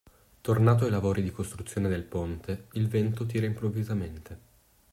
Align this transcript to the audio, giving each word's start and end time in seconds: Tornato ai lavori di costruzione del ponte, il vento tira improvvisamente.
Tornato 0.41 0.85
ai 0.85 0.89
lavori 0.89 1.21
di 1.21 1.29
costruzione 1.29 1.87
del 1.87 2.01
ponte, 2.01 2.65
il 2.71 2.87
vento 2.87 3.27
tira 3.27 3.45
improvvisamente. 3.45 4.39